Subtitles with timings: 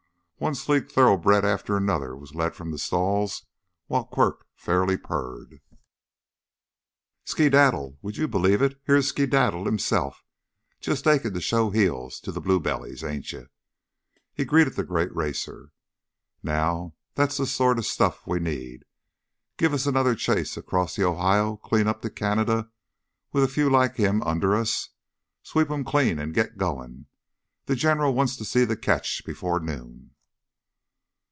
[0.43, 3.45] One sleek thoroughbred after another was led from the stalls
[3.85, 5.61] while Quirk fairly purred.
[7.25, 7.99] "Skedaddle!
[8.01, 8.81] Would you believe it?
[8.83, 10.25] Here's Skedaddle, himself,
[10.79, 13.49] just aching to show heels to the blue bellies, ain't you?"
[14.33, 15.73] He greeted the great racer.
[16.41, 18.85] "Now that's the sort of stuff we need!
[19.57, 22.71] Give us another chase across the Ohio clean up to Canada
[23.31, 24.89] with a few like him under us.
[25.43, 27.05] Sweep 'em clean and get going!
[27.67, 30.07] The General wants to see the catch before noon."